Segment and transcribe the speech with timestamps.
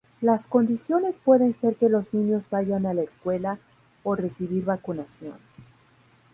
[0.19, 3.59] Las condiciones pueden ser que los niños vayan a la escuela
[4.01, 5.37] o recibir vacunación.